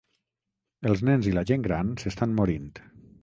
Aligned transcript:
Els 0.91 1.03
nens 1.09 1.29
i 1.31 1.35
la 1.37 1.45
gent 1.51 1.67
gran 1.69 1.93
s’estan 2.05 2.35
morint. 2.39 2.73